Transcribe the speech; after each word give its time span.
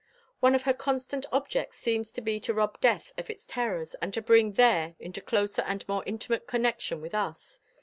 One 0.39 0.55
of 0.55 0.63
her 0.63 0.73
constant 0.73 1.27
objects 1.31 1.77
seems 1.77 2.11
to 2.13 2.21
be 2.21 2.39
to 2.39 2.55
rob 2.55 2.81
death 2.81 3.13
of 3.19 3.29
its 3.29 3.45
terrors, 3.45 3.93
and 4.01 4.11
to 4.15 4.21
bring 4.23 4.53
the 4.53 4.57
"There" 4.57 4.95
into 4.99 5.21
closer 5.21 5.61
and 5.61 5.87
more 5.87 6.01
intimate 6.07 6.47
connection 6.47 7.01
with 7.01 7.13
us. 7.13 7.59